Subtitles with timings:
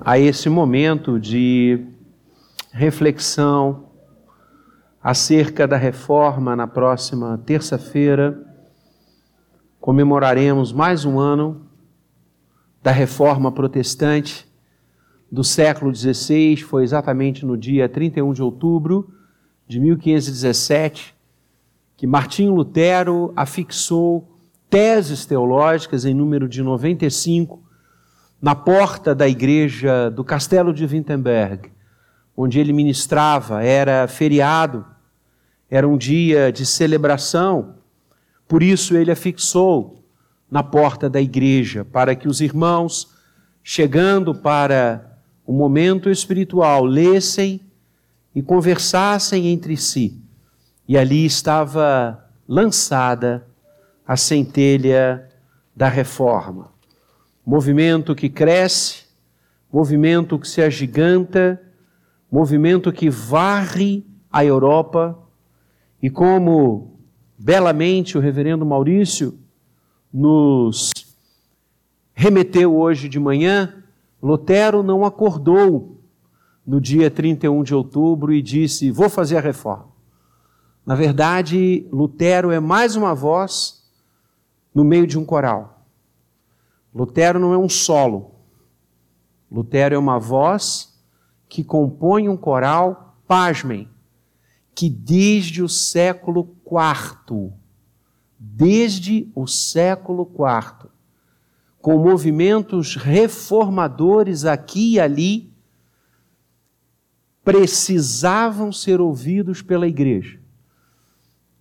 [0.00, 1.86] a esse momento de
[2.72, 3.86] reflexão
[5.02, 8.42] acerca da reforma na próxima terça-feira.
[9.80, 11.66] Comemoraremos mais um ano
[12.82, 14.46] da reforma protestante
[15.30, 16.56] do século XVI.
[16.58, 19.12] Foi exatamente no dia 31 de outubro
[19.66, 21.14] de 1517
[21.96, 24.38] que Martinho Lutero afixou
[24.68, 27.63] teses teológicas em número de 95
[28.44, 31.72] na porta da igreja do Castelo de Wittenberg,
[32.36, 34.84] onde ele ministrava, era feriado,
[35.70, 37.76] era um dia de celebração,
[38.46, 40.04] por isso ele afixou
[40.50, 43.14] na porta da igreja, para que os irmãos,
[43.62, 45.16] chegando para
[45.46, 47.62] o momento espiritual, lessem
[48.34, 50.20] e conversassem entre si.
[50.86, 53.46] E ali estava lançada
[54.06, 55.30] a centelha
[55.74, 56.73] da reforma.
[57.44, 59.04] Movimento que cresce,
[59.72, 61.60] movimento que se agiganta,
[62.30, 65.18] movimento que varre a Europa
[66.02, 66.98] e como
[67.38, 69.38] belamente o reverendo Maurício
[70.12, 70.92] nos
[72.14, 73.82] remeteu hoje de manhã,
[74.22, 76.00] Lutero não acordou
[76.66, 79.88] no dia 31 de outubro e disse: Vou fazer a reforma.
[80.86, 83.82] Na verdade, Lutero é mais uma voz
[84.74, 85.73] no meio de um coral.
[86.94, 88.36] Lutero não é um solo.
[89.50, 90.94] Lutero é uma voz
[91.48, 93.88] que compõe um coral, pasmem,
[94.74, 97.52] que desde o século IV,
[98.38, 100.90] desde o século IV,
[101.80, 105.52] com movimentos reformadores aqui e ali,
[107.44, 110.40] precisavam ser ouvidos pela igreja.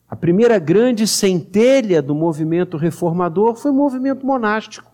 [0.07, 4.92] A primeira grande centelha do movimento reformador foi o movimento monástico.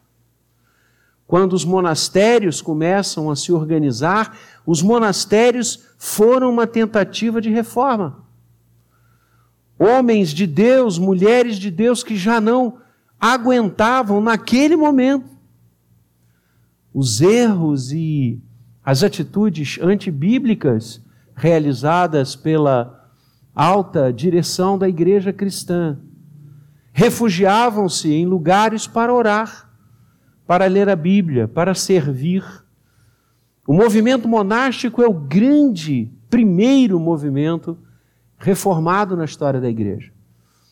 [1.30, 4.36] Quando os monastérios começam a se organizar,
[4.66, 8.26] os monastérios foram uma tentativa de reforma.
[9.78, 12.80] Homens de Deus, mulheres de Deus que já não
[13.22, 15.30] aguentavam naquele momento
[16.92, 18.42] os erros e
[18.84, 21.00] as atitudes antibíblicas
[21.36, 23.08] realizadas pela
[23.54, 26.00] alta direção da igreja cristã.
[26.92, 29.69] Refugiavam-se em lugares para orar,
[30.50, 32.44] para ler a Bíblia, para servir.
[33.68, 37.78] O movimento monástico é o grande primeiro movimento
[38.36, 40.12] reformado na história da igreja.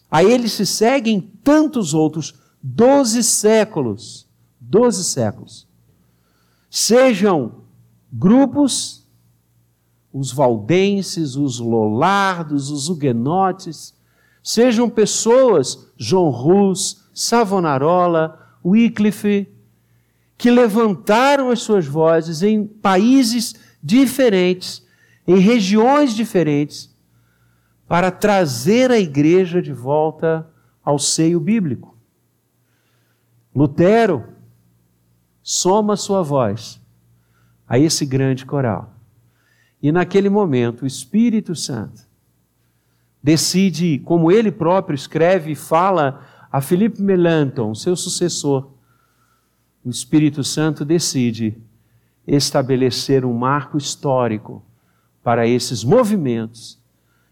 [0.10, 4.28] A ele se seguem tantos outros, doze séculos,
[4.60, 5.68] doze séculos.
[6.72, 7.62] Sejam
[8.12, 9.08] grupos
[10.12, 13.94] os valdenses, os lollardos, os huguenotes,
[14.42, 19.56] sejam pessoas, João Rus, Savonarola, Wycliffe,
[20.38, 24.86] que levantaram as suas vozes em países diferentes,
[25.26, 26.96] em regiões diferentes,
[27.88, 30.48] para trazer a igreja de volta
[30.84, 31.98] ao seio bíblico.
[33.56, 34.26] Lutero
[35.42, 36.80] soma sua voz
[37.68, 38.94] a esse grande coral.
[39.82, 42.02] E naquele momento, o Espírito Santo
[43.24, 46.22] decide, como ele próprio escreve e fala
[46.52, 48.77] a Felipe Melanchthon, seu sucessor,
[49.88, 51.58] o Espírito Santo decide
[52.28, 54.62] estabelecer um marco histórico
[55.24, 56.78] para esses movimentos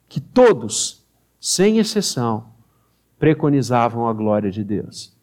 [0.08, 1.06] que todos,
[1.38, 2.46] sem exceção,
[3.20, 5.14] preconizavam a glória de Deus.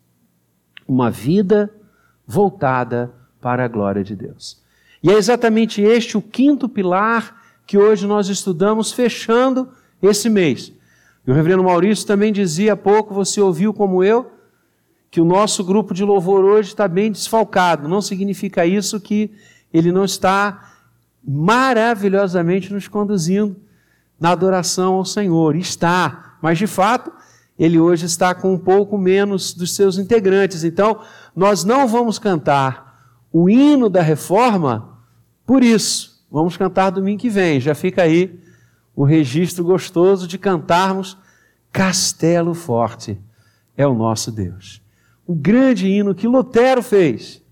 [0.87, 1.75] Uma vida
[2.27, 3.11] voltada
[3.41, 4.63] para a glória de Deus.
[5.03, 9.71] E é exatamente este o quinto pilar que hoje nós estudamos, fechando
[10.03, 10.71] esse mês.
[11.27, 14.31] E o reverendo Maurício também dizia há pouco, você ouviu como eu,
[15.13, 17.87] que o nosso grupo de louvor hoje está bem desfalcado.
[17.87, 19.31] Não significa isso que
[19.71, 20.73] ele não está
[21.23, 23.55] maravilhosamente nos conduzindo
[24.19, 25.55] na adoração ao Senhor.
[25.55, 27.13] Está, mas de fato,
[27.59, 30.65] ele hoje está com um pouco menos dos seus integrantes.
[30.65, 31.03] Então,
[31.37, 34.99] nós não vamos cantar o hino da reforma
[35.45, 37.61] por isso, vamos cantar domingo que vem.
[37.61, 38.41] Já fica aí
[38.97, 41.19] o registro gostoso de cantarmos
[41.71, 43.21] Castelo Forte
[43.77, 44.82] é o nosso Deus.
[45.33, 47.43] O grande hino que Lutero fez.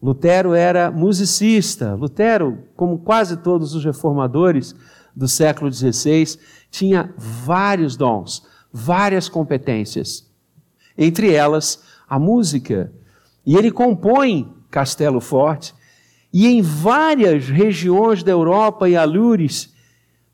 [0.00, 1.96] Lutero era musicista.
[1.96, 4.72] Lutero, como quase todos os reformadores
[5.14, 6.38] do século XVI,
[6.70, 10.30] tinha vários dons, várias competências.
[10.96, 12.92] Entre elas, a música.
[13.44, 15.74] E ele compõe Castelo Forte
[16.32, 19.74] e em várias regiões da Europa e alures,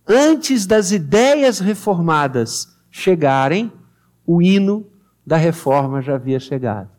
[0.07, 3.73] antes das ideias reformadas chegarem,
[4.27, 4.92] o hino
[5.27, 6.91] da reforma já havia chegado.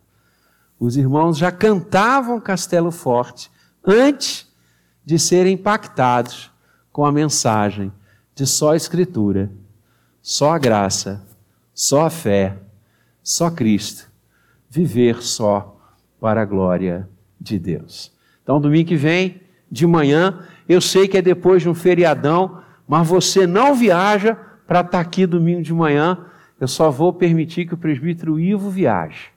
[0.79, 3.51] Os irmãos já cantavam Castelo Forte
[3.85, 4.51] antes
[5.05, 6.51] de serem impactados
[6.91, 7.91] com a mensagem
[8.35, 9.51] de só a Escritura,
[10.21, 11.25] só a graça,
[11.73, 12.57] só a fé,
[13.21, 14.09] só Cristo,
[14.69, 15.77] viver só
[16.19, 17.09] para a glória
[17.39, 18.11] de Deus.
[18.41, 23.07] Então, domingo que vem, de manhã, eu sei que é depois de um feriadão, mas
[23.07, 24.35] você não viaja
[24.67, 26.25] para estar aqui domingo de manhã.
[26.63, 29.31] Eu só vou permitir que o presbítero Ivo viaje.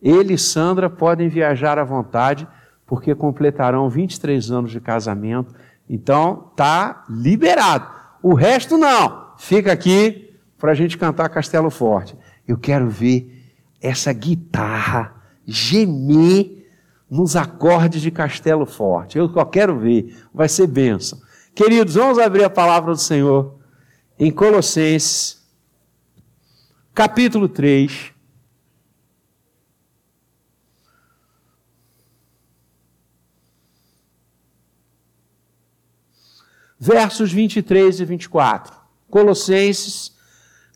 [0.00, 2.48] Ele e Sandra podem viajar à vontade,
[2.86, 5.54] porque completarão 23 anos de casamento.
[5.86, 7.86] Então, tá liberado.
[8.22, 9.32] O resto não.
[9.36, 12.16] Fica aqui para a gente cantar Castelo Forte.
[12.48, 13.30] Eu quero ver
[13.78, 15.14] essa guitarra
[15.44, 16.66] gemer
[17.10, 19.18] nos acordes de Castelo Forte.
[19.18, 20.16] Eu só quero ver.
[20.32, 21.20] Vai ser bênção.
[21.54, 23.56] Queridos, vamos abrir a palavra do Senhor
[24.18, 25.45] em Colossenses,
[26.96, 28.10] capítulo 3.
[36.80, 38.74] Versos 23 e 24.
[39.10, 40.16] Colossenses,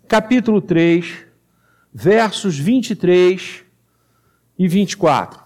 [0.07, 1.25] capítulo 3,
[1.91, 3.65] versos 23
[4.59, 5.41] e 24.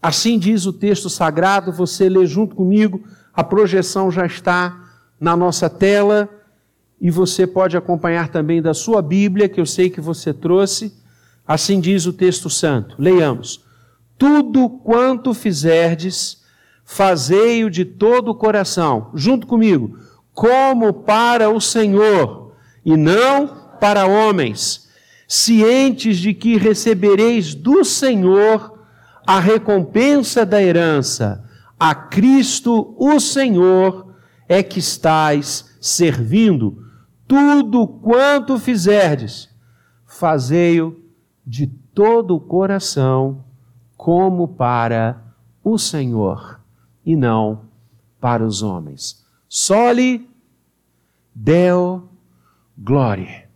[0.00, 5.68] Assim diz o texto sagrado, você lê junto comigo, a projeção já está na nossa
[5.68, 6.39] tela
[7.00, 10.92] e você pode acompanhar também da sua Bíblia, que eu sei que você trouxe.
[11.46, 12.94] Assim diz o texto santo.
[12.98, 13.64] Leiamos:
[14.18, 16.42] Tudo quanto fizerdes,
[16.84, 19.98] fazei-o de todo o coração, junto comigo,
[20.34, 22.52] como para o Senhor
[22.84, 23.46] e não
[23.80, 24.88] para homens,
[25.26, 28.78] cientes de que recebereis do Senhor
[29.26, 31.44] a recompensa da herança,
[31.78, 34.14] a Cristo o Senhor
[34.48, 36.89] é que estais servindo.
[37.30, 39.48] Tudo quanto fizerdes,
[40.04, 41.00] fazei-o
[41.46, 43.44] de todo o coração,
[43.96, 45.32] como para
[45.62, 46.60] o Senhor,
[47.06, 47.66] e não
[48.20, 49.24] para os homens.
[49.48, 50.28] Sole
[51.32, 52.08] Deo
[52.76, 53.48] glória.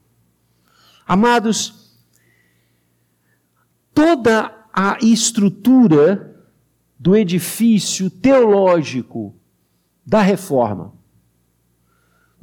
[1.04, 1.98] Amados,
[3.92, 6.46] toda a estrutura
[6.96, 9.34] do edifício teológico
[10.06, 10.92] da reforma.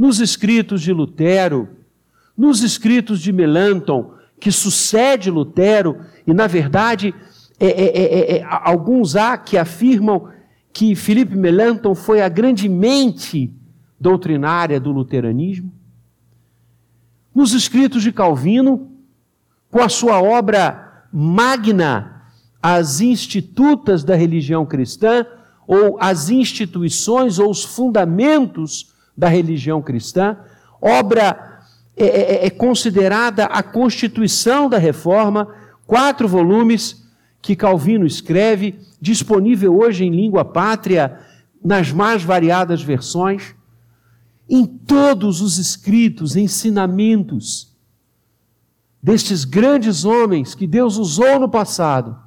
[0.01, 1.69] Nos escritos de Lutero,
[2.35, 7.13] nos escritos de Melanchthon, que sucede Lutero, e na verdade,
[7.59, 10.27] é, é, é, alguns há que afirmam
[10.73, 13.53] que Filipe Melanchthon foi a grande mente
[13.99, 15.71] doutrinária do luteranismo.
[17.35, 18.89] Nos escritos de Calvino,
[19.69, 22.23] com a sua obra magna,
[22.59, 25.27] As Institutas da Religião Cristã,
[25.67, 28.90] ou as instituições ou os fundamentos
[29.21, 30.35] da religião cristã,
[30.81, 31.61] obra
[31.95, 35.47] é, é, é, é considerada a Constituição da Reforma,
[35.85, 37.07] quatro volumes
[37.39, 41.19] que Calvino escreve, disponível hoje em língua pátria,
[41.63, 43.53] nas mais variadas versões.
[44.49, 47.77] Em todos os escritos, ensinamentos
[49.03, 52.17] destes grandes homens que Deus usou no passado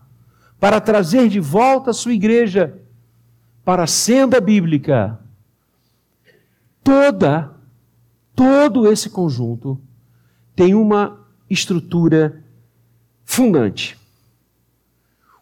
[0.60, 2.72] para trazer de volta a sua igreja
[3.64, 5.18] para a senda bíblica,
[6.84, 7.56] toda,
[8.36, 9.80] todo esse conjunto
[10.54, 12.44] tem uma estrutura
[13.24, 13.98] fundante.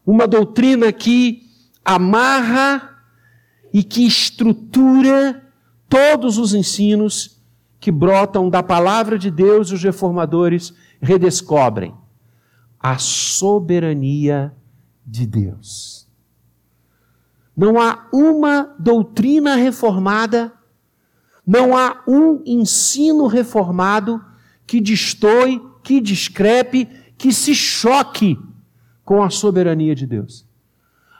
[0.07, 1.43] Uma doutrina que
[1.85, 3.05] amarra
[3.73, 5.43] e que estrutura
[5.89, 7.43] todos os ensinos
[7.81, 11.95] que brotam da palavra de Deus e os reformadores redescobrem
[12.79, 14.55] a soberania
[15.05, 16.09] de Deus.
[17.57, 20.53] Não há uma doutrina reformada,
[21.47, 24.25] não há um ensino reformado
[24.67, 26.87] que destoie, que discrepe,
[27.19, 28.39] que se choque
[29.05, 30.47] com a soberania de Deus.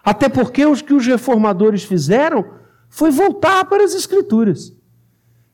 [0.05, 2.45] Até porque o que os reformadores fizeram
[2.89, 4.75] foi voltar para as Escrituras.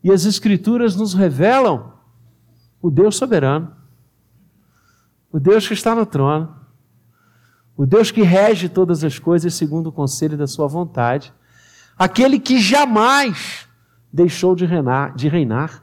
[0.03, 1.93] E as Escrituras nos revelam
[2.81, 3.77] o Deus soberano,
[5.31, 6.57] o Deus que está no trono,
[7.77, 11.33] o Deus que rege todas as coisas segundo o conselho da sua vontade,
[11.97, 13.68] aquele que jamais
[14.13, 15.83] deixou de reinar, de reinar,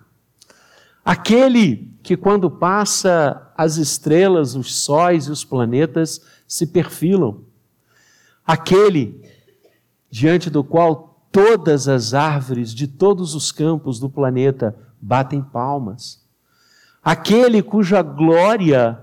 [1.03, 7.41] aquele que quando passa as estrelas, os sóis e os planetas se perfilam,
[8.45, 9.21] aquele
[10.09, 16.23] diante do qual todas as árvores de todos os campos do planeta batem palmas,
[17.03, 18.99] aquele cuja glória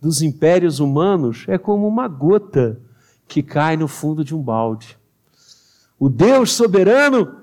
[0.00, 2.80] dos impérios humanos é como uma gota
[3.28, 4.98] que cai no fundo de um balde.
[5.98, 7.41] O Deus soberano,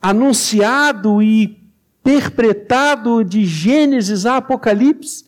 [0.00, 1.58] anunciado e
[2.08, 5.26] interpretado de Gênesis a Apocalipse,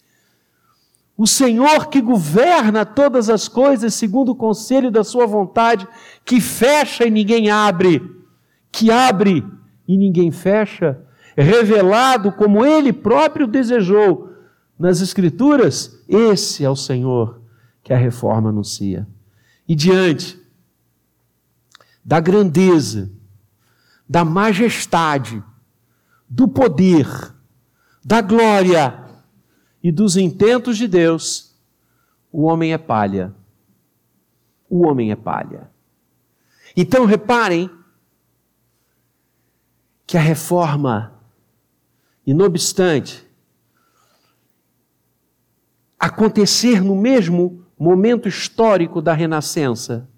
[1.17, 5.87] o Senhor que governa todas as coisas segundo o conselho da sua vontade,
[6.25, 8.01] que fecha e ninguém abre,
[8.73, 9.45] que abre
[9.87, 10.99] e ninguém fecha,
[11.37, 14.31] revelado como ele próprio desejou
[14.79, 17.43] nas Escrituras, esse é o Senhor
[17.83, 19.07] que a reforma anuncia.
[19.69, 20.41] E diante
[22.03, 23.13] da grandeza,
[24.11, 25.41] da majestade,
[26.29, 27.07] do poder,
[28.05, 29.05] da glória
[29.81, 31.57] e dos intentos de Deus,
[32.33, 33.33] o homem é palha.
[34.69, 35.71] O homem é palha.
[36.77, 37.71] Então reparem
[40.05, 41.15] que a reforma,
[42.27, 43.25] e não obstante,
[45.97, 50.09] acontecer no mesmo momento histórico da Renascença,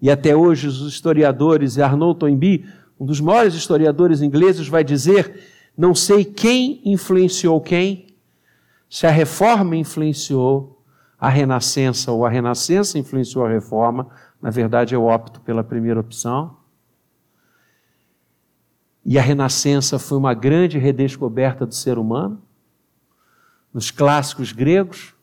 [0.00, 2.66] e até hoje os historiadores, Arnaud Toynbee,
[2.98, 5.42] um dos maiores historiadores ingleses, vai dizer:
[5.76, 8.06] não sei quem influenciou quem,
[8.88, 10.76] se a reforma influenciou
[11.18, 14.08] a renascença ou a renascença influenciou a reforma.
[14.40, 16.56] Na verdade, eu opto pela primeira opção.
[19.04, 22.42] E a renascença foi uma grande redescoberta do ser humano.
[23.72, 25.14] Nos clássicos gregos,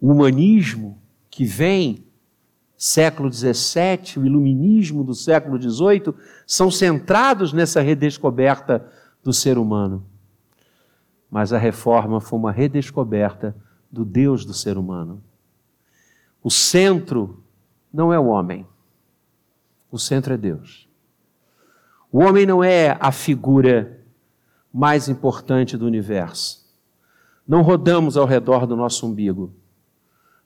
[0.00, 1.00] o humanismo
[1.30, 2.04] que vem
[2.82, 6.12] século XVII, o iluminismo do século XVIII,
[6.44, 8.84] são centrados nessa redescoberta
[9.22, 10.04] do ser humano.
[11.30, 13.54] Mas a reforma foi uma redescoberta
[13.88, 15.22] do Deus do ser humano.
[16.42, 17.44] O centro
[17.94, 18.66] não é o homem,
[19.88, 20.88] o centro é Deus.
[22.10, 24.00] O homem não é a figura
[24.74, 26.68] mais importante do universo.
[27.46, 29.54] Não rodamos ao redor do nosso umbigo.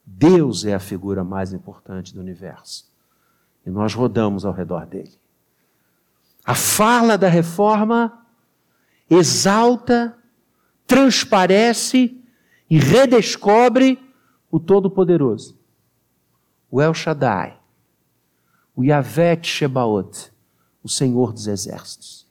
[0.09, 2.89] Deus é a figura mais importante do universo.
[3.65, 5.11] E nós rodamos ao redor dele.
[6.45, 8.25] A fala da reforma
[9.09, 10.17] exalta,
[10.87, 12.23] transparece
[12.69, 13.99] e redescobre
[14.49, 15.59] o Todo-Poderoso,
[16.71, 17.59] o El Shaddai,
[18.73, 20.31] o Yavet Shebaot,
[20.81, 22.25] o Senhor dos Exércitos.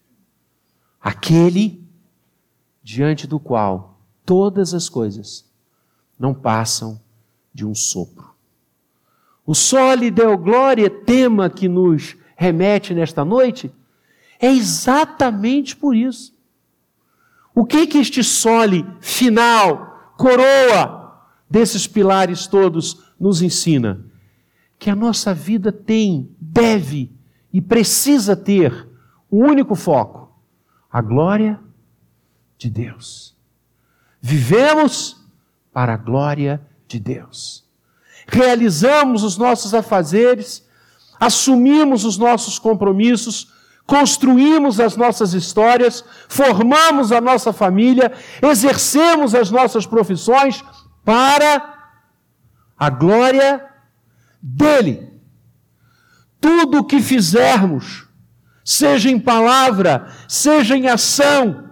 [0.98, 1.86] Aquele
[2.82, 5.44] diante do qual todas as coisas
[6.18, 6.98] não passam
[7.56, 8.34] de um sopro.
[9.46, 13.72] O sole deu glória, tema que nos remete nesta noite,
[14.38, 16.36] é exatamente por isso.
[17.54, 24.04] O que que este sole final, coroa desses pilares todos nos ensina?
[24.78, 27.10] Que a nossa vida tem, deve
[27.50, 28.86] e precisa ter
[29.32, 30.30] um único foco:
[30.92, 31.58] a glória
[32.58, 33.34] de Deus.
[34.20, 35.24] Vivemos
[35.72, 37.64] para a glória de de Deus.
[38.26, 40.66] Realizamos os nossos afazeres,
[41.18, 43.52] assumimos os nossos compromissos,
[43.86, 48.12] construímos as nossas histórias, formamos a nossa família,
[48.42, 50.64] exercemos as nossas profissões
[51.04, 51.74] para
[52.76, 53.64] a glória
[54.42, 55.12] dele.
[56.40, 58.06] Tudo o que fizermos,
[58.64, 61.70] seja em palavra, seja em ação,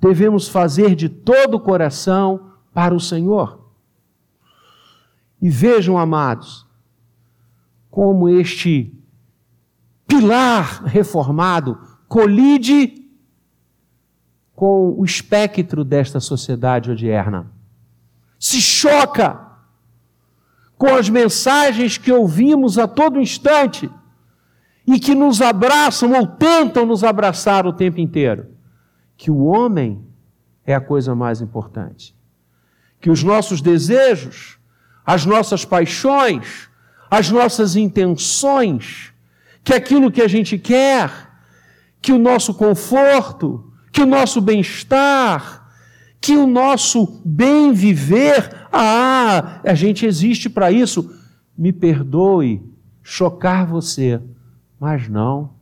[0.00, 3.57] devemos fazer de todo o coração para o Senhor.
[5.40, 6.66] E vejam, amados,
[7.90, 8.92] como este
[10.06, 11.78] pilar reformado
[12.08, 13.06] colide
[14.54, 17.52] com o espectro desta sociedade odierna.
[18.38, 19.48] Se choca
[20.76, 23.90] com as mensagens que ouvimos a todo instante
[24.86, 28.46] e que nos abraçam ou tentam nos abraçar o tempo inteiro.
[29.16, 30.04] Que o homem
[30.64, 32.16] é a coisa mais importante.
[33.00, 34.57] Que os nossos desejos
[35.08, 36.68] as nossas paixões,
[37.10, 39.10] as nossas intenções,
[39.64, 41.10] que aquilo que a gente quer,
[42.02, 45.66] que o nosso conforto, que o nosso bem-estar,
[46.20, 51.10] que o nosso bem viver, ah, a gente existe para isso.
[51.56, 52.62] Me perdoe
[53.02, 54.20] chocar você,
[54.78, 55.54] mas não.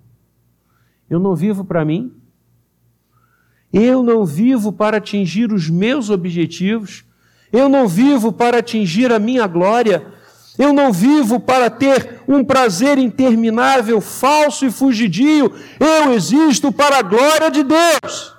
[1.08, 2.12] Eu não vivo para mim.
[3.72, 7.05] Eu não vivo para atingir os meus objetivos.
[7.52, 10.06] Eu não vivo para atingir a minha glória.
[10.58, 15.52] Eu não vivo para ter um prazer interminável, falso e fugidio.
[15.78, 18.34] Eu existo para a glória de Deus.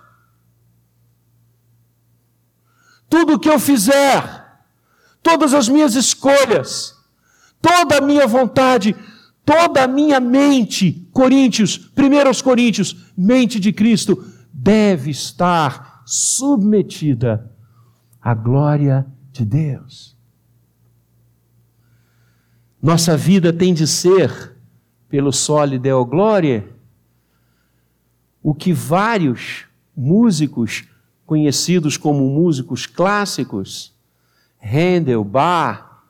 [3.09, 4.61] Tudo o que eu fizer,
[5.23, 6.95] todas as minhas escolhas,
[7.61, 8.95] toda a minha vontade,
[9.45, 17.56] toda a minha mente, Coríntios, 1 Coríntios, mente de Cristo, deve estar submetida
[18.27, 20.13] a glória de Deus.
[22.83, 24.53] Nossa vida tem de ser,
[25.07, 26.67] pelo sole Deo Glória,
[28.43, 29.63] o que vários
[29.95, 30.89] músicos
[31.25, 33.95] conhecidos como músicos clássicos,
[34.61, 36.03] Handel, Bach,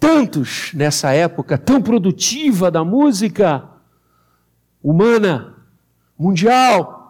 [0.00, 3.68] tantos nessa época tão produtiva da música
[4.82, 5.54] humana,
[6.18, 7.01] mundial,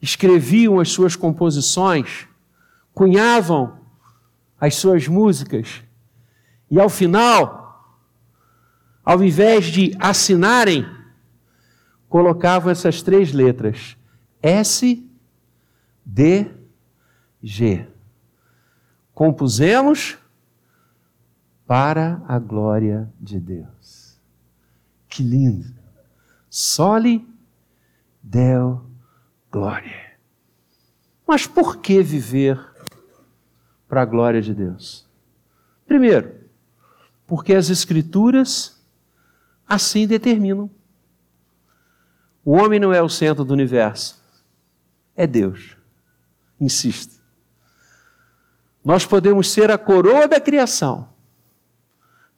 [0.00, 2.26] escreviam as suas composições,
[2.94, 3.78] cunhavam
[4.60, 5.82] as suas músicas,
[6.70, 8.02] e ao final,
[9.04, 10.86] ao invés de assinarem,
[12.08, 13.96] colocavam essas três letras:
[14.42, 15.06] S,
[16.04, 16.50] D,
[17.42, 17.86] G.
[19.14, 20.18] Compusemos
[21.66, 24.18] para a glória de Deus.
[25.08, 25.74] Que lindo!
[26.48, 27.26] Soli
[28.22, 28.87] Deo
[29.50, 30.08] Glória.
[31.26, 32.58] Mas por que viver
[33.88, 35.06] para a glória de Deus?
[35.86, 36.34] Primeiro,
[37.26, 38.78] porque as Escrituras
[39.68, 40.70] assim determinam.
[42.44, 44.22] O homem não é o centro do universo,
[45.14, 45.76] é Deus.
[46.58, 47.18] Insisto.
[48.82, 51.10] Nós podemos ser a coroa da criação,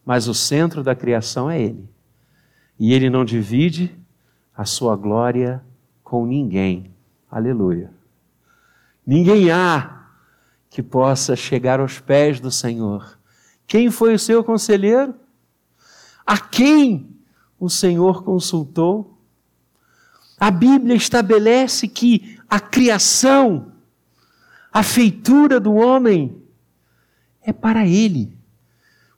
[0.05, 1.89] mas o centro da criação é Ele.
[2.79, 3.97] E Ele não divide
[4.57, 5.63] a sua glória
[6.03, 6.93] com ninguém.
[7.31, 7.93] Aleluia.
[9.07, 10.09] Ninguém há
[10.69, 13.19] que possa chegar aos pés do Senhor.
[13.67, 15.15] Quem foi o seu conselheiro?
[16.27, 17.17] A quem
[17.59, 19.19] o Senhor consultou?
[20.39, 23.73] A Bíblia estabelece que a criação,
[24.73, 26.43] a feitura do homem,
[27.43, 28.37] é para Ele.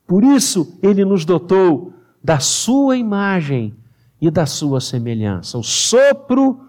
[0.07, 3.75] Por isso, Ele nos dotou da Sua imagem
[4.21, 6.69] e da Sua semelhança, o sopro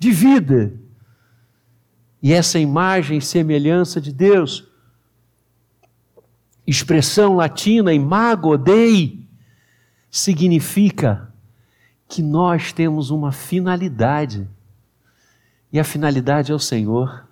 [0.00, 0.72] de vida.
[2.22, 4.66] E essa imagem e semelhança de Deus,
[6.66, 9.28] expressão latina, imago Dei,
[10.10, 11.32] significa
[12.08, 14.48] que nós temos uma finalidade.
[15.70, 17.28] E a finalidade é o Senhor.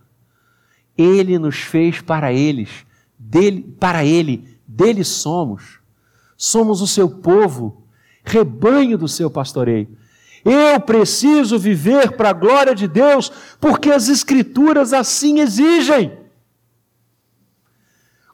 [0.96, 2.84] Ele nos fez para eles,
[3.18, 5.78] dele, para ele, dele somos.
[6.36, 7.82] Somos o seu povo,
[8.22, 9.96] rebanho do seu pastoreio.
[10.50, 13.30] Eu preciso viver para a glória de Deus,
[13.60, 16.18] porque as Escrituras assim exigem.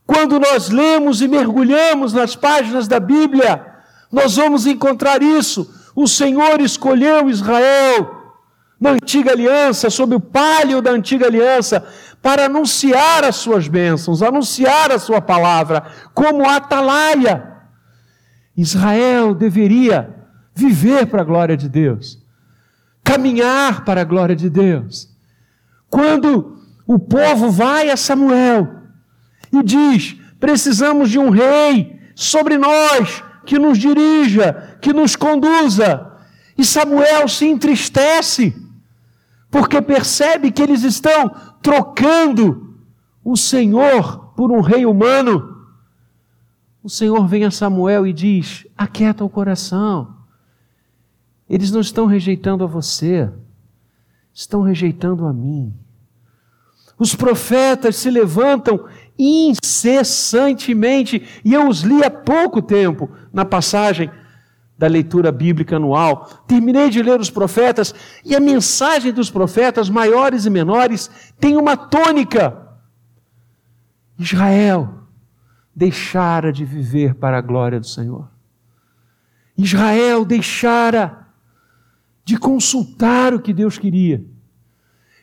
[0.06, 3.66] Quando nós lemos e mergulhamos nas páginas da Bíblia,
[4.12, 5.74] nós vamos encontrar isso.
[5.96, 8.22] O Senhor escolheu Israel
[8.78, 11.84] na antiga aliança, sob o palio da antiga aliança,
[12.22, 17.54] para anunciar as suas bênçãos, anunciar a sua palavra, como atalaia.
[18.56, 20.13] Israel deveria
[20.54, 22.22] viver para a glória de Deus,
[23.02, 25.08] caminhar para a glória de Deus.
[25.90, 28.82] Quando o povo vai a Samuel
[29.52, 36.12] e diz: precisamos de um rei sobre nós, que nos dirija, que nos conduza.
[36.56, 38.54] E Samuel se entristece,
[39.50, 42.76] porque percebe que eles estão trocando
[43.24, 45.66] o Senhor por um rei humano.
[46.82, 50.23] O Senhor vem a Samuel e diz: Aquieta o coração.
[51.48, 53.30] Eles não estão rejeitando a você,
[54.32, 55.72] estão rejeitando a mim.
[56.98, 58.86] Os profetas se levantam
[59.18, 64.10] incessantemente, e eu os li há pouco tempo na passagem
[64.76, 66.28] da leitura bíblica anual.
[66.46, 71.76] Terminei de ler os profetas e a mensagem dos profetas, maiores e menores, tem uma
[71.76, 72.60] tônica.
[74.18, 75.02] Israel
[75.74, 78.28] deixara de viver para a glória do Senhor.
[79.56, 81.23] Israel deixara
[82.24, 84.24] de consultar o que Deus queria.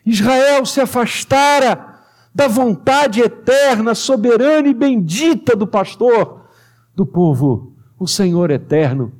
[0.04, 2.00] Israel se afastara
[2.34, 6.46] da vontade eterna, soberana e bendita do pastor
[6.94, 9.12] do povo, o Senhor eterno.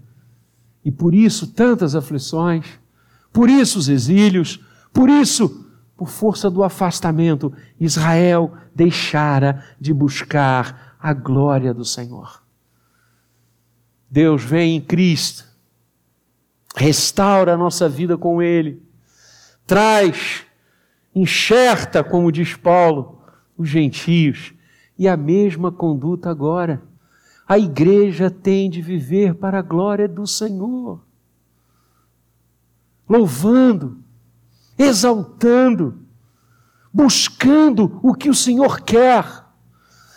[0.84, 2.66] E por isso tantas aflições,
[3.32, 4.60] por isso os exílios,
[4.92, 5.66] por isso,
[5.96, 12.42] por força do afastamento, Israel deixara de buscar a glória do Senhor.
[14.10, 15.51] Deus vem em Cristo,
[16.74, 18.82] restaura a nossa vida com Ele,
[19.66, 20.44] traz
[21.14, 23.22] enxerta, como diz Paulo,
[23.56, 24.54] os gentios,
[24.98, 26.82] e a mesma conduta agora.
[27.46, 31.00] A igreja tem de viver para a glória do Senhor,
[33.08, 34.02] louvando,
[34.78, 35.98] exaltando,
[36.92, 39.42] buscando o que o Senhor quer.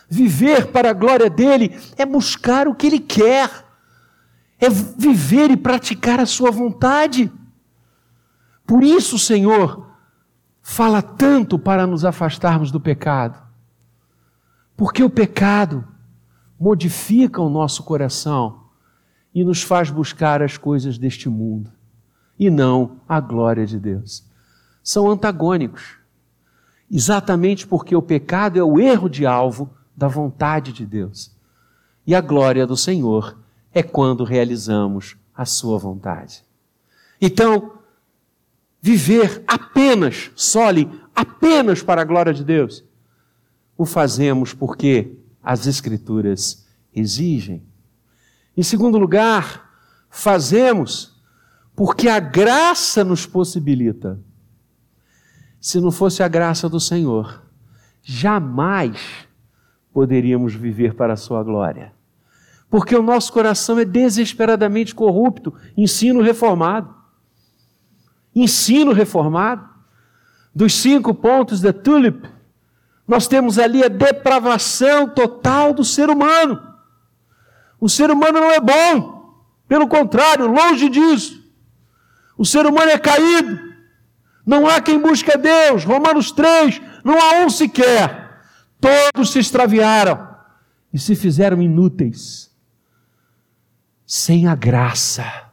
[0.08, 3.65] Viver para a glória dele é buscar o que ele quer,
[4.60, 7.32] é viver e praticar a sua vontade.
[8.66, 9.88] Por isso, Senhor,
[10.62, 13.38] fala tanto para nos afastarmos do pecado.
[14.76, 15.88] Porque o pecado
[16.60, 18.64] modifica o nosso coração
[19.34, 21.72] e nos faz buscar as coisas deste mundo
[22.38, 24.24] e não a glória de Deus.
[24.84, 25.98] são antagônicos.
[26.92, 31.36] Exatamente porque o pecado é o erro de alvo da vontade de Deus.
[32.06, 33.36] E a glória do Senhor
[33.76, 36.46] é quando realizamos a sua vontade.
[37.20, 37.74] Então,
[38.82, 42.86] viver apenas, sole, apenas para a glória de Deus,
[43.78, 47.64] o fazemos porque as Escrituras exigem.
[48.56, 49.70] Em segundo lugar,
[50.10, 51.22] fazemos
[51.76, 54.18] porque a graça nos possibilita.
[55.60, 57.44] Se não fosse a graça do Senhor,
[58.02, 59.28] jamais
[59.92, 61.95] poderíamos viver para a Sua glória.
[62.70, 65.54] Porque o nosso coração é desesperadamente corrupto.
[65.78, 66.94] Ensino reformado.
[68.36, 69.70] Ensino reformado.
[70.54, 72.28] Dos cinco pontos da Tulip,
[73.08, 76.62] nós temos ali a depravação total do ser humano.
[77.80, 81.44] O ser humano não é bom, pelo contrário, longe disso.
[82.38, 83.60] O ser humano é caído.
[84.46, 85.84] Não há quem busque a Deus.
[85.84, 88.40] Romanos 3, não há um sequer.
[88.80, 90.36] Todos se extraviaram
[90.94, 92.55] e se fizeram inúteis.
[94.06, 95.50] Sem a graça,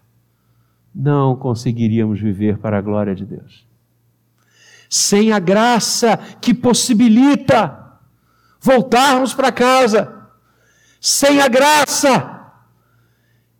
[0.94, 3.72] não conseguiríamos viver para a glória de Deus
[4.92, 7.94] sem a graça que possibilita
[8.60, 10.14] voltarmos para casa,
[11.00, 12.52] sem a graça,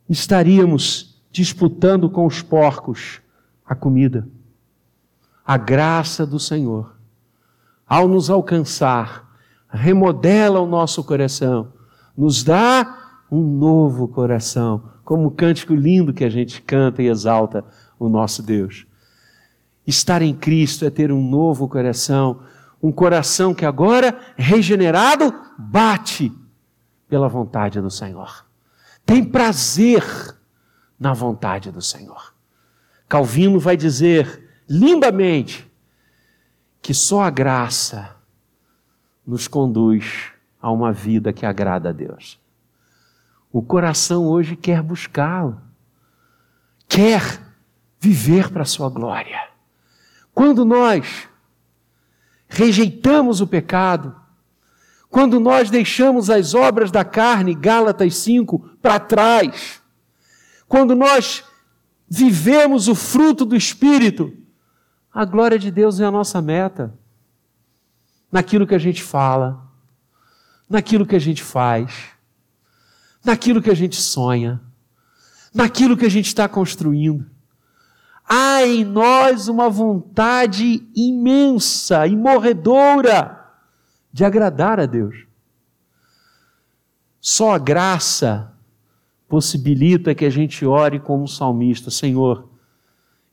[0.07, 3.23] estaríamos disputando com os porcos
[3.65, 4.29] a comida.
[5.43, 6.95] A graça do Senhor,
[7.89, 9.27] ao nos alcançar,
[9.71, 11.73] remodela o nosso coração,
[12.15, 13.02] nos dá
[13.33, 17.65] um novo coração, como o cântico lindo que a gente canta e exalta
[17.99, 18.87] o nosso Deus.
[19.87, 22.43] Estar em Cristo é ter um novo coração,
[22.83, 26.31] um coração que agora, regenerado, bate
[27.09, 28.45] pela vontade do Senhor.
[29.07, 30.05] Tem prazer
[31.01, 32.35] na vontade do Senhor.
[33.09, 35.71] Calvino vai dizer lindamente
[36.83, 38.15] que só a graça
[39.27, 42.42] nos conduz a uma vida que agrada a Deus.
[43.53, 45.61] O coração hoje quer buscá-lo,
[46.89, 47.41] quer
[48.01, 49.39] viver para a sua glória.
[50.35, 51.29] Quando nós
[52.49, 54.17] rejeitamos o pecado,
[55.11, 59.83] quando nós deixamos as obras da carne, Gálatas 5, para trás,
[60.67, 61.45] quando nós
[62.09, 64.35] vivemos o fruto do Espírito,
[65.13, 66.99] a glória de Deus é a nossa meta.
[68.31, 69.71] Naquilo que a gente fala,
[70.67, 71.93] naquilo que a gente faz,
[73.25, 74.61] naquilo que a gente sonha,
[75.55, 77.33] naquilo que a gente está construindo
[78.33, 82.17] há em nós uma vontade imensa e
[84.11, 85.27] de agradar a Deus.
[87.21, 88.53] Só a graça
[89.29, 92.49] possibilita que a gente ore como um salmista: Senhor,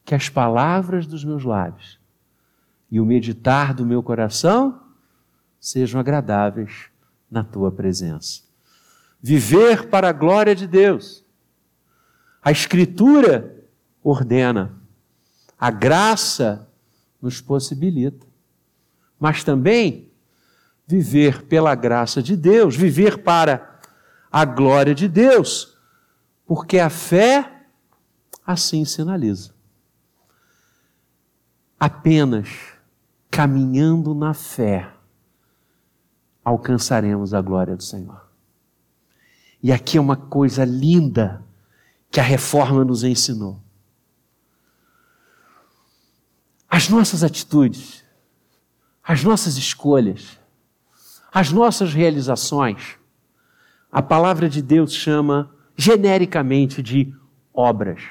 [0.04, 1.98] que as palavras dos meus lábios
[2.92, 4.82] e o meditar do meu coração
[5.60, 6.90] sejam agradáveis
[7.32, 8.49] na tua presença.
[9.22, 11.26] Viver para a glória de Deus.
[12.42, 13.66] A Escritura
[14.02, 14.80] ordena
[15.60, 16.70] a graça
[17.22, 18.26] nos possibilita.
[19.20, 20.10] Mas também
[20.88, 23.80] viver pela graça de Deus, viver para
[24.32, 25.78] a glória de Deus,
[26.46, 27.66] porque a fé
[28.46, 29.54] assim sinaliza.
[31.78, 32.48] Apenas
[33.30, 34.92] caminhando na fé
[36.44, 38.29] alcançaremos a glória do Senhor.
[39.62, 41.44] E aqui é uma coisa linda
[42.12, 43.62] que a reforma nos ensinou.
[46.70, 48.06] as nossas atitudes,
[49.04, 50.40] as nossas escolhas,
[51.34, 52.98] as nossas realizações,
[53.92, 57.14] a palavra de Deus chama genericamente de
[57.52, 58.02] obras.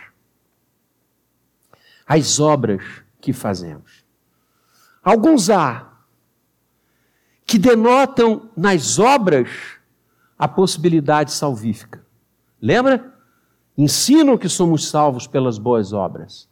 [2.04, 2.82] As obras
[3.20, 4.04] que fazemos.
[5.02, 5.92] Alguns há
[7.46, 9.48] que denotam nas obras
[10.38, 12.04] a possibilidade salvífica.
[12.60, 13.14] Lembra?
[13.76, 16.48] Ensinam que somos salvos pelas boas obras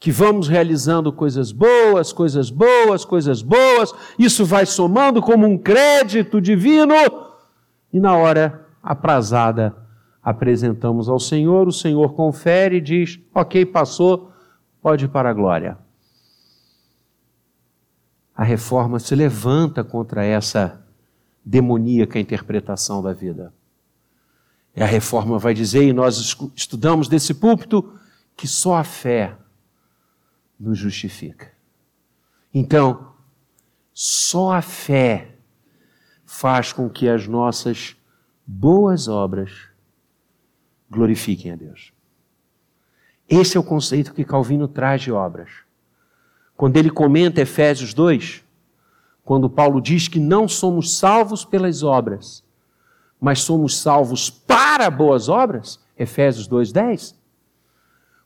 [0.00, 6.40] que vamos realizando coisas boas, coisas boas, coisas boas, isso vai somando como um crédito
[6.40, 6.94] divino,
[7.92, 9.74] e na hora aprazada
[10.22, 14.30] apresentamos ao Senhor, o Senhor confere e diz: Ok, passou,
[14.80, 15.76] pode ir para a glória.
[18.36, 20.80] A reforma se levanta contra essa
[21.48, 23.54] demoníaca interpretação da vida.
[24.76, 27.98] E a reforma vai dizer, e nós estudamos desse púlpito,
[28.36, 29.34] que só a fé
[30.60, 31.50] nos justifica.
[32.52, 33.12] Então,
[33.94, 35.36] só a fé
[36.26, 37.96] faz com que as nossas
[38.46, 39.68] boas obras
[40.90, 41.92] glorifiquem a Deus.
[43.26, 45.50] Esse é o conceito que Calvino traz de obras.
[46.56, 48.42] quando ele comenta Efésios 2,
[49.28, 52.42] quando Paulo diz que não somos salvos pelas obras,
[53.20, 57.14] mas somos salvos para boas obras, Efésios 2:10.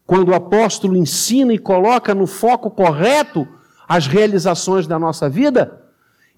[0.07, 3.49] Quando o apóstolo ensina e coloca no foco correto
[3.89, 5.83] as realizações da nossa vida,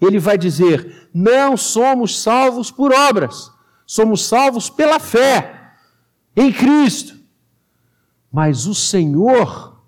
[0.01, 3.51] ele vai dizer: não somos salvos por obras,
[3.85, 5.73] somos salvos pela fé
[6.35, 7.15] em Cristo.
[8.31, 9.79] Mas o Senhor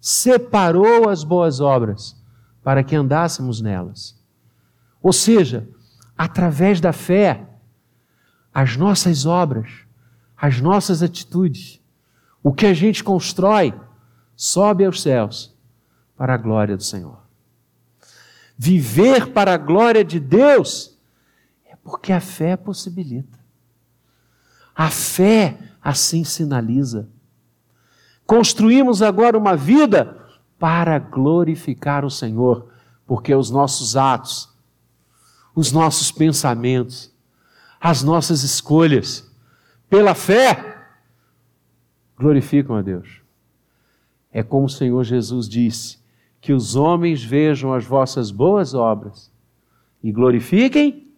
[0.00, 2.21] separou as boas obras
[2.62, 4.18] para que andássemos nelas.
[5.02, 5.68] Ou seja,
[6.16, 7.46] através da fé,
[8.54, 9.70] as nossas obras,
[10.36, 11.80] as nossas atitudes,
[12.42, 13.74] o que a gente constrói,
[14.36, 15.54] sobe aos céus
[16.16, 17.18] para a glória do Senhor.
[18.56, 20.96] Viver para a glória de Deus
[21.64, 23.38] é porque a fé possibilita.
[24.74, 27.08] A fé assim sinaliza.
[28.24, 30.21] Construímos agora uma vida
[30.62, 32.68] para glorificar o Senhor,
[33.04, 34.48] porque os nossos atos,
[35.56, 37.12] os nossos pensamentos,
[37.80, 39.28] as nossas escolhas,
[39.90, 40.78] pela fé,
[42.16, 43.22] glorificam a Deus.
[44.30, 45.98] É como o Senhor Jesus disse:
[46.40, 49.32] que os homens vejam as vossas boas obras
[50.00, 51.12] e glorifiquem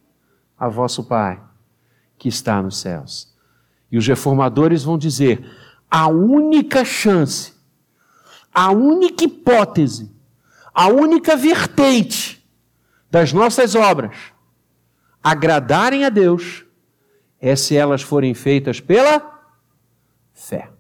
[0.59, 1.39] a vosso Pai
[2.17, 3.31] que está nos céus.
[3.93, 5.45] E os reformadores vão dizer:
[5.91, 7.54] a única chance
[8.55, 10.15] a única hipótese,
[10.73, 12.47] a única vertente
[13.11, 14.17] das nossas obras
[15.23, 16.65] agradarem a Deus
[17.41, 19.51] é se elas forem feitas pela
[20.33, 20.71] fé.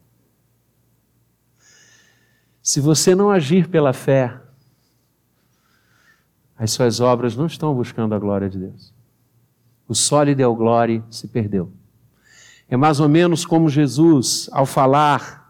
[2.63, 4.41] Se você não agir pela fé,
[6.57, 8.95] as suas obras não estão buscando a glória de Deus.
[9.89, 11.71] O sólido é o glória se perdeu.
[12.69, 15.44] É mais ou menos como Jesus, ao falar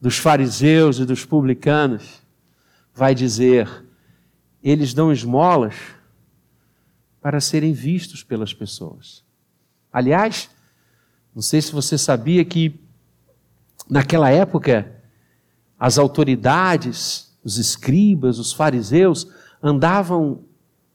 [0.00, 2.22] dos fariseus e dos publicanos,
[2.94, 3.84] vai dizer:
[4.62, 5.74] eles dão esmolas
[7.20, 9.24] para serem vistos pelas pessoas.
[9.92, 10.50] Aliás,
[11.34, 12.80] não sei se você sabia que
[13.88, 14.94] naquela época
[15.78, 19.28] as autoridades, os escribas, os fariseus
[19.62, 20.44] andavam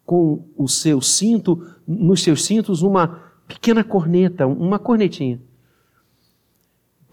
[0.05, 5.39] com o seu cinto, nos seus cintos uma pequena corneta, uma cornetinha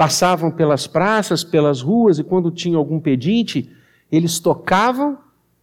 [0.01, 3.71] passavam pelas praças, pelas ruas, e quando tinha algum pedinte,
[4.11, 5.19] eles tocavam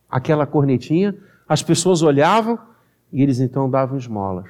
[0.08, 1.17] aquela cornetinha,
[1.50, 2.60] as pessoas olhavam
[3.12, 4.47] e eles então davam esmolas.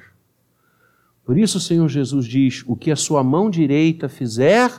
[1.24, 4.70] Por isso o Senhor Jesus diz: o que a sua mão direita fizer,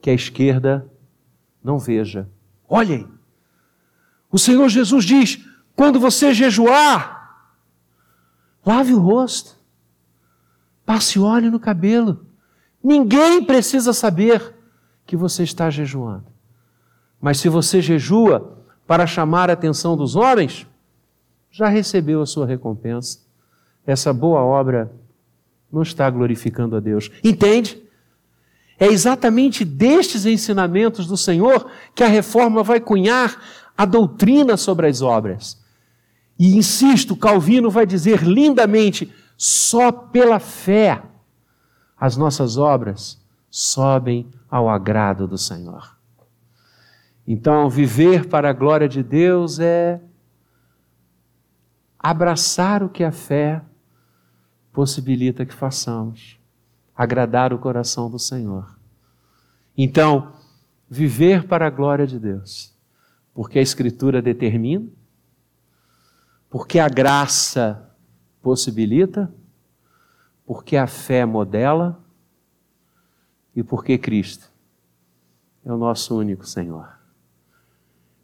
[0.00, 0.90] que a esquerda
[1.62, 2.26] não veja.
[2.66, 3.06] Olhem,
[4.32, 7.44] o Senhor Jesus diz: quando você jejuar,
[8.64, 9.54] lave o rosto,
[10.86, 12.29] passe óleo no cabelo
[12.82, 14.54] Ninguém precisa saber
[15.06, 16.26] que você está jejuando.
[17.20, 20.66] Mas se você jejua para chamar a atenção dos homens,
[21.50, 23.18] já recebeu a sua recompensa.
[23.86, 24.90] Essa boa obra
[25.70, 27.10] não está glorificando a Deus.
[27.22, 27.82] Entende?
[28.78, 33.38] É exatamente destes ensinamentos do Senhor que a reforma vai cunhar
[33.76, 35.60] a doutrina sobre as obras.
[36.38, 41.02] E insisto, Calvino vai dizer lindamente: só pela fé
[42.00, 45.96] as nossas obras sobem ao agrado do Senhor.
[47.26, 50.00] Então, viver para a glória de Deus é
[51.98, 53.62] abraçar o que a fé
[54.72, 56.40] possibilita que façamos,
[56.96, 58.78] agradar o coração do Senhor.
[59.76, 60.32] Então,
[60.88, 62.74] viver para a glória de Deus,
[63.34, 64.88] porque a Escritura determina,
[66.48, 67.90] porque a graça
[68.42, 69.32] possibilita,
[70.52, 72.02] porque a fé modela
[73.54, 74.50] e porque Cristo
[75.64, 76.88] é o nosso único Senhor.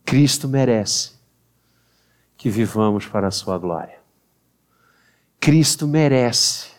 [0.04, 1.12] Cristo merece
[2.36, 4.00] que vivamos para a sua glória.
[5.38, 6.72] Cristo merece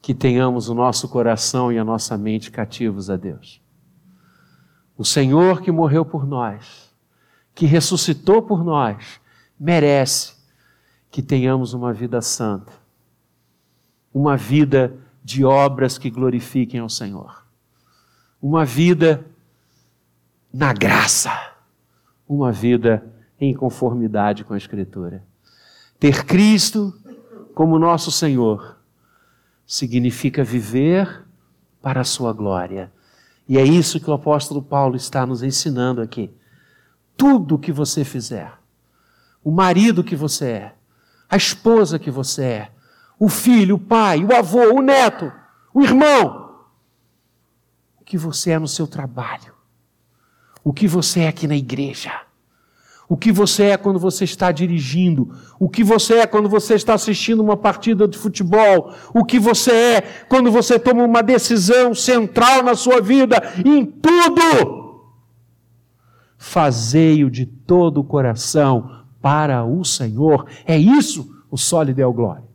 [0.00, 3.62] que tenhamos o nosso coração e a nossa mente cativos a Deus.
[4.98, 6.92] O Senhor que morreu por nós,
[7.54, 9.20] que ressuscitou por nós,
[9.56, 10.34] merece
[11.12, 12.81] que tenhamos uma vida santa
[14.12, 14.94] uma vida
[15.24, 17.44] de obras que glorifiquem ao Senhor.
[18.40, 19.24] Uma vida
[20.52, 21.30] na graça.
[22.28, 23.04] Uma vida
[23.40, 25.24] em conformidade com a Escritura.
[25.98, 26.92] Ter Cristo
[27.54, 28.76] como nosso Senhor
[29.66, 31.24] significa viver
[31.80, 32.92] para a Sua glória.
[33.48, 36.30] E é isso que o apóstolo Paulo está nos ensinando aqui.
[37.16, 38.52] Tudo que você fizer,
[39.44, 40.74] o marido que você é,
[41.28, 42.72] a esposa que você é,
[43.18, 45.32] o filho, o pai, o avô, o neto,
[45.72, 46.56] o irmão.
[48.00, 49.54] O que você é no seu trabalho,
[50.62, 52.12] o que você é aqui na igreja,
[53.08, 56.94] o que você é quando você está dirigindo, o que você é quando você está
[56.94, 62.62] assistindo uma partida de futebol, o que você é quando você toma uma decisão central
[62.62, 64.92] na sua vida, em tudo.
[66.38, 70.46] Fazei-o de todo o coração para o Senhor.
[70.66, 72.51] É isso o sólido é o glória.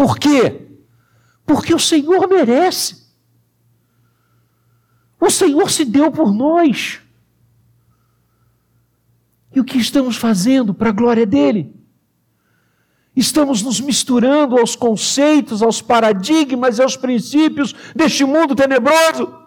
[0.00, 0.66] Por quê?
[1.44, 3.06] Porque o Senhor merece.
[5.20, 7.02] O Senhor se deu por nós.
[9.54, 11.76] E o que estamos fazendo para a glória dele?
[13.14, 19.38] Estamos nos misturando aos conceitos, aos paradigmas e aos princípios deste mundo tenebroso.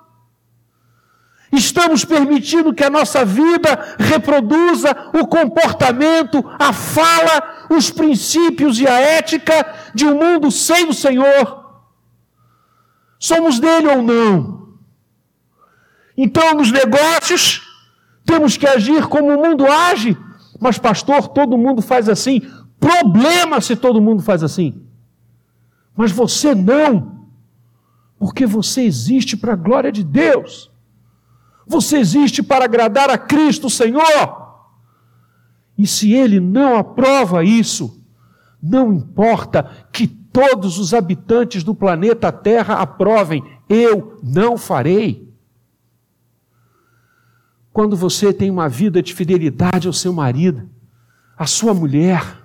[1.54, 9.00] Estamos permitindo que a nossa vida reproduza o comportamento, a fala, os princípios e a
[9.00, 11.64] ética de um mundo sem o Senhor.
[13.20, 14.70] Somos dele ou não?
[16.18, 17.62] Então, nos negócios,
[18.26, 20.18] temos que agir como o mundo age.
[20.60, 22.42] Mas, pastor, todo mundo faz assim.
[22.80, 24.84] Problema se todo mundo faz assim.
[25.96, 27.28] Mas você não,
[28.18, 30.73] porque você existe para a glória de Deus.
[31.66, 34.44] Você existe para agradar a Cristo, Senhor.
[35.78, 38.04] E se Ele não aprova isso,
[38.62, 45.32] não importa que todos os habitantes do planeta Terra aprovem, eu não farei.
[47.72, 50.70] Quando você tem uma vida de fidelidade ao seu marido,
[51.38, 52.44] à sua mulher,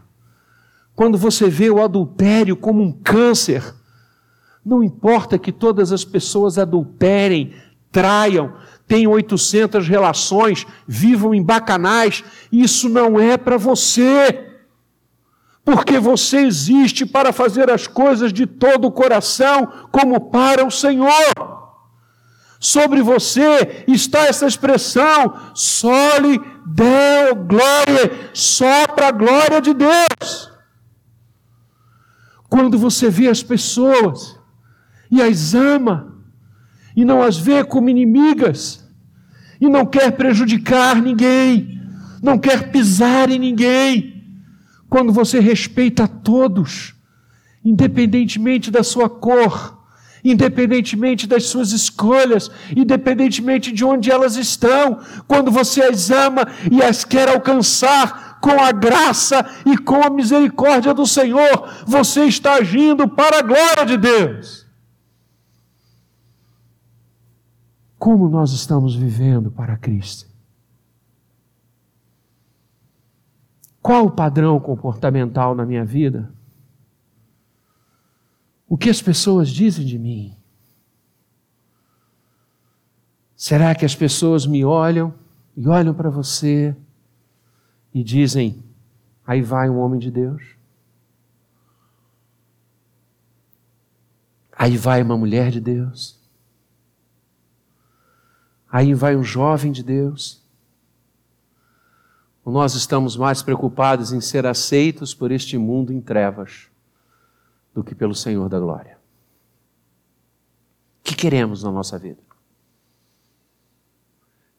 [0.94, 3.74] quando você vê o adultério como um câncer,
[4.64, 7.54] não importa que todas as pessoas adulterem,
[7.92, 8.54] traiam,
[8.88, 14.46] tenham 800 relações, vivam em bacanais, isso não é para você.
[15.62, 21.12] Porque você existe para fazer as coisas de todo o coração, como para o Senhor.
[22.58, 30.50] Sobre você está essa expressão, sole deu glória, só para a glória de Deus.
[32.48, 34.40] Quando você vê as pessoas
[35.10, 36.17] e as ama,
[36.98, 38.84] e não as vê como inimigas,
[39.60, 41.80] e não quer prejudicar ninguém,
[42.20, 44.24] não quer pisar em ninguém,
[44.90, 46.96] quando você respeita a todos,
[47.64, 49.78] independentemente da sua cor,
[50.24, 57.04] independentemente das suas escolhas, independentemente de onde elas estão, quando você as ama e as
[57.04, 63.38] quer alcançar com a graça e com a misericórdia do Senhor, você está agindo para
[63.38, 64.67] a glória de Deus.
[67.98, 70.28] Como nós estamos vivendo para Cristo?
[73.82, 76.32] Qual o padrão comportamental na minha vida?
[78.68, 80.36] O que as pessoas dizem de mim?
[83.34, 85.14] Será que as pessoas me olham
[85.56, 86.76] e olham para você
[87.94, 88.62] e dizem:
[89.26, 90.56] aí vai um homem de Deus?
[94.52, 96.17] Aí vai uma mulher de Deus?
[98.70, 100.42] Aí vai um jovem de Deus?
[102.44, 106.68] Nós estamos mais preocupados em ser aceitos por este mundo em trevas?
[107.78, 108.98] do que pelo Senhor da glória.
[110.98, 112.20] O que queremos na nossa vida?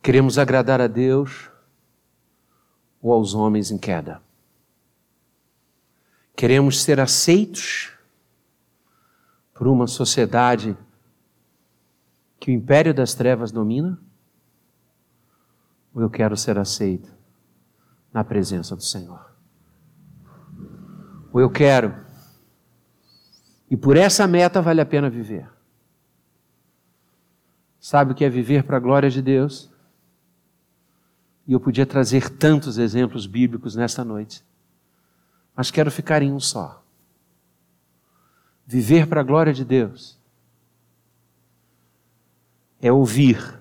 [0.01, 1.49] Queremos agradar a Deus
[3.01, 4.21] ou aos homens em queda?
[6.33, 7.91] Queremos ser aceitos
[9.53, 10.77] por uma sociedade
[12.39, 13.99] que o império das trevas domina?
[15.93, 17.11] Ou eu quero ser aceito
[18.13, 19.33] na presença do Senhor?
[21.31, 22.09] Ou eu quero
[23.69, 25.47] e por essa meta vale a pena viver.
[27.79, 29.71] Sabe o que é viver para a glória de Deus?
[31.47, 34.43] E eu podia trazer tantos exemplos bíblicos nesta noite,
[35.55, 36.83] mas quero ficar em um só.
[38.65, 40.18] Viver para a glória de Deus
[42.81, 43.59] é ouvir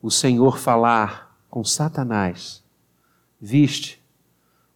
[0.00, 2.62] o Senhor falar com Satanás:
[3.40, 4.02] Viste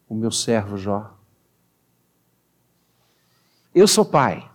[0.07, 1.17] o meu servo Jó.
[3.75, 4.49] Eu sou pai.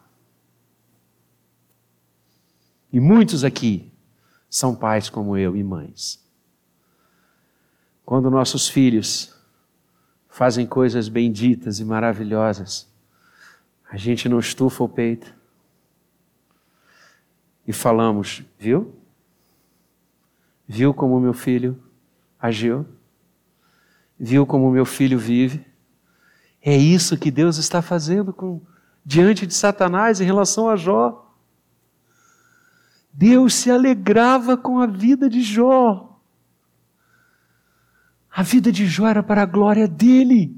[2.93, 3.91] E muitos aqui
[4.51, 6.23] são pais como eu e mães.
[8.05, 9.35] Quando nossos filhos
[10.29, 12.87] fazem coisas benditas e maravilhosas,
[13.89, 15.33] a gente não estufa o peito
[17.67, 18.95] e falamos: viu?
[20.67, 21.83] Viu como meu filho
[22.41, 22.87] agiu?
[24.19, 25.67] Viu como meu filho vive?
[26.63, 28.61] É isso que Deus está fazendo com
[29.05, 31.35] diante de Satanás em relação a Jó.
[33.13, 36.21] Deus se alegrava com a vida de Jó.
[38.31, 40.57] A vida de Jó era para a glória dele.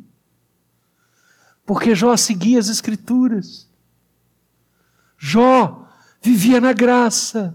[1.67, 3.69] Porque Jó seguia as Escrituras.
[5.19, 5.89] Jó
[6.25, 7.55] vivia na graça.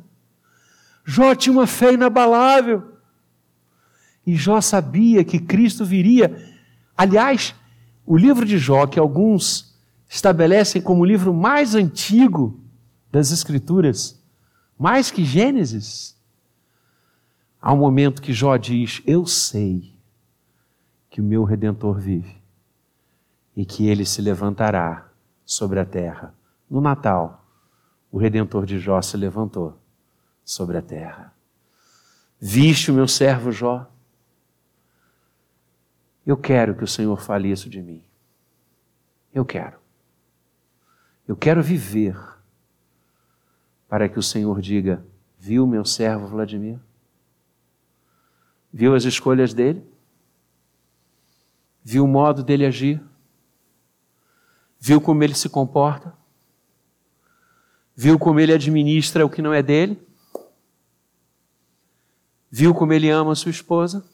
[1.04, 2.94] Jó tinha uma fé inabalável.
[4.26, 6.56] E Jó sabia que Cristo viria.
[6.96, 7.56] Aliás,
[8.06, 9.76] o livro de Jó, que alguns
[10.08, 12.60] estabelecem como o livro mais antigo
[13.12, 14.22] das Escrituras,
[14.78, 16.16] mais que Gênesis,
[17.60, 19.96] há um momento que Jó diz: Eu sei
[21.10, 22.38] que o meu redentor vive
[23.58, 25.10] e que ele se levantará
[25.44, 26.36] sobre a terra.
[26.70, 27.39] No Natal,
[28.12, 29.78] o redentor de Jó se levantou
[30.44, 31.34] sobre a terra.
[32.40, 33.90] Viste o meu servo Jó?
[36.26, 38.04] Eu quero que o Senhor fale isso de mim.
[39.34, 39.78] Eu quero.
[41.28, 42.18] Eu quero viver
[43.88, 45.06] para que o Senhor diga:
[45.38, 46.80] Viu meu servo Vladimir?
[48.72, 49.84] Viu as escolhas dele?
[51.84, 53.02] Viu o modo dele agir?
[54.80, 56.19] Viu como ele se comporta?
[58.02, 60.02] Viu como ele administra o que não é dele?
[62.50, 64.06] Viu como ele ama sua esposa?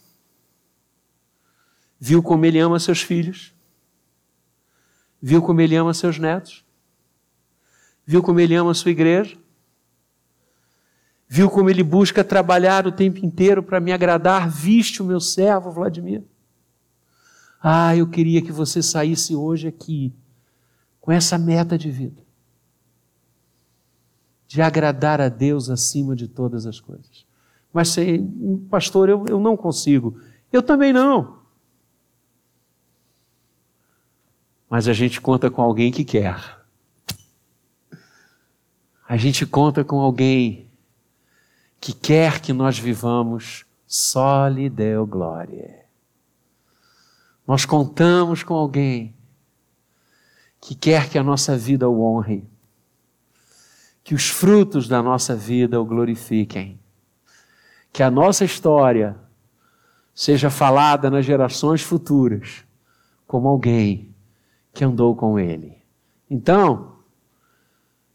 [1.99, 3.53] Viu como ele ama seus filhos?
[5.21, 6.65] Viu como ele ama seus netos?
[8.07, 9.37] Viu como ele ama sua igreja?
[11.27, 14.49] Viu como ele busca trabalhar o tempo inteiro para me agradar?
[14.49, 16.23] Viste o meu servo, Vladimir?
[17.61, 20.11] Ah, eu queria que você saísse hoje aqui
[20.99, 22.24] com essa meta de vida
[24.55, 27.25] de agradar a Deus acima de todas as coisas.
[27.73, 27.93] Mas,
[28.69, 30.17] pastor, eu, eu não consigo.
[30.49, 31.39] Eu também não.
[34.69, 36.57] Mas a gente conta com alguém que quer.
[39.05, 40.71] A gente conta com alguém
[41.81, 45.83] que quer que nós vivamos só lhe deu glória.
[47.45, 49.13] Nós contamos com alguém
[50.61, 52.54] que quer que a nossa vida o honre,
[54.05, 56.79] que os frutos da nossa vida o glorifiquem,
[57.91, 59.17] que a nossa história
[60.13, 62.63] seja falada nas gerações futuras
[63.25, 64.13] como alguém
[64.71, 65.75] que andou com ele.
[66.29, 66.99] Então,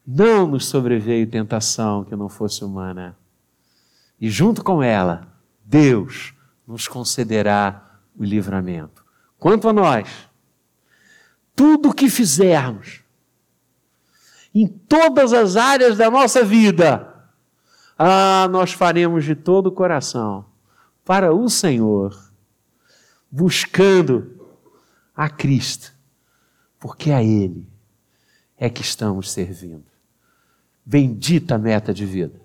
[0.07, 3.19] não nos sobreveio tentação que não fosse humana.
[4.21, 5.27] E junto com ela,
[5.65, 6.33] Deus
[6.69, 9.05] nos concederá o livramento.
[9.41, 10.09] Quanto a nós,
[11.57, 13.03] tudo o que fizermos,
[14.55, 17.07] em todas as áreas da nossa vida,
[17.99, 20.45] ah, nós faremos de todo o coração
[21.05, 22.33] para o Senhor,
[23.31, 24.41] buscando
[25.15, 25.93] a Cristo,
[26.79, 27.67] porque a Ele
[28.57, 29.85] é que estamos servindo.
[30.85, 32.41] Bendita meta de vida.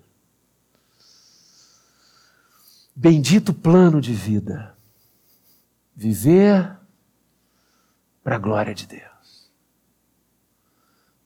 [2.94, 4.74] Bendito plano de vida.
[5.94, 6.76] Viver
[8.22, 9.15] para a glória de Deus.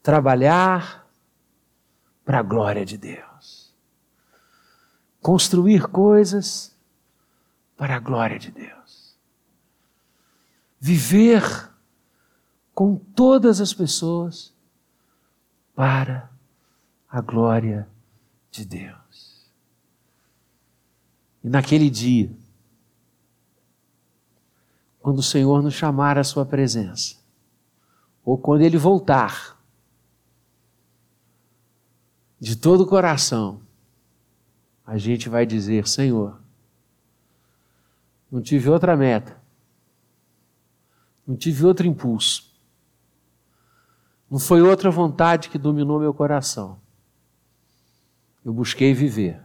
[0.03, 1.07] Trabalhar
[2.25, 3.75] para a glória de Deus.
[5.21, 6.75] Construir coisas
[7.77, 9.17] para a glória de Deus.
[10.79, 11.71] Viver
[12.75, 14.55] com todas as pessoas
[15.75, 16.31] para
[17.09, 17.89] a glória
[18.51, 19.51] de Deus.
[21.43, 22.31] E naquele dia,
[25.01, 27.17] quando o Senhor nos chamar à Sua presença,
[28.25, 29.60] ou quando Ele voltar,
[32.41, 33.61] de todo o coração,
[34.87, 36.41] a gente vai dizer: Senhor,
[38.33, 39.41] não tive outra meta,
[41.27, 42.51] não tive outro impulso,
[44.31, 46.81] não foi outra vontade que dominou meu coração.
[48.43, 49.43] Eu busquei viver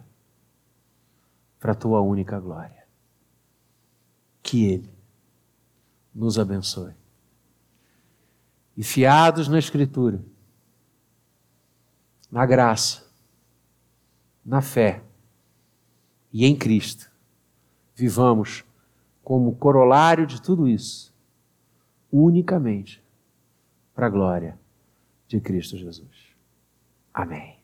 [1.60, 2.86] para a tua única glória.
[4.42, 4.90] Que Ele
[6.14, 6.94] nos abençoe.
[8.78, 10.24] E fiados na Escritura,
[12.32, 13.06] na graça,
[14.46, 15.04] na fé
[16.32, 17.12] e em Cristo,
[17.96, 18.64] vivamos
[19.24, 21.14] como corolário de tudo isso,
[22.12, 23.04] unicamente
[23.94, 24.60] para a glória
[25.28, 26.36] de Cristo Jesus.
[27.14, 27.55] Amém.